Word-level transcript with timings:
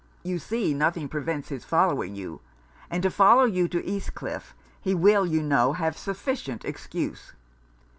You 0.23 0.39
see 0.39 0.73
nothing 0.73 1.07
prevents 1.07 1.49
his 1.49 1.63
following 1.63 2.15
you; 2.15 2.41
and 2.89 3.03
to 3.03 3.11
follow 3.11 3.43
you 3.43 3.67
to 3.67 3.85
East 3.85 4.15
Cliff, 4.15 4.55
he 4.81 4.95
will, 4.95 5.27
you 5.27 5.43
know, 5.43 5.73
have 5.73 5.95
sufficient 5.95 6.65
excuse. 6.65 7.33